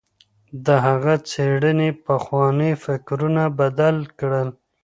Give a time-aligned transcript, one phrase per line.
[0.65, 4.49] د هغه څېړنې پخواني فکرونه بدل کړل.